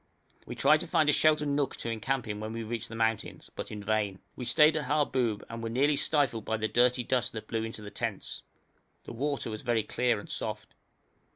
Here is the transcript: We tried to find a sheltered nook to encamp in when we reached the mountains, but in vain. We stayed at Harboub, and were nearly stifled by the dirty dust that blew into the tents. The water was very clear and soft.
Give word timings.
We 0.47 0.55
tried 0.55 0.79
to 0.79 0.87
find 0.87 1.09
a 1.09 1.13
sheltered 1.13 1.47
nook 1.49 1.75
to 1.75 1.91
encamp 1.91 2.27
in 2.27 2.39
when 2.39 2.53
we 2.53 2.63
reached 2.63 2.89
the 2.89 2.95
mountains, 2.95 3.51
but 3.55 3.69
in 3.69 3.83
vain. 3.83 4.17
We 4.35 4.45
stayed 4.45 4.75
at 4.75 4.85
Harboub, 4.85 5.43
and 5.47 5.61
were 5.61 5.69
nearly 5.69 5.95
stifled 5.95 6.43
by 6.43 6.57
the 6.57 6.67
dirty 6.67 7.03
dust 7.03 7.33
that 7.33 7.45
blew 7.47 7.63
into 7.63 7.83
the 7.83 7.91
tents. 7.91 8.41
The 9.03 9.13
water 9.13 9.51
was 9.51 9.61
very 9.61 9.83
clear 9.83 10.19
and 10.19 10.27
soft. 10.27 10.73